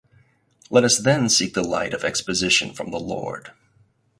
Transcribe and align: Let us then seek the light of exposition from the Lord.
Let 0.71 0.83
us 0.83 0.97
then 0.97 1.29
seek 1.29 1.53
the 1.53 1.61
light 1.61 1.93
of 1.93 2.03
exposition 2.03 2.73
from 2.73 2.89
the 2.89 2.97
Lord. 2.97 3.51